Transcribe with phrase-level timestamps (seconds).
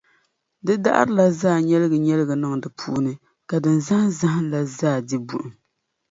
[0.65, 3.13] di daɣiri zaa nyɛligi niŋ di puuni,
[3.49, 5.53] ka din zahimzahim la zaa di buɣim.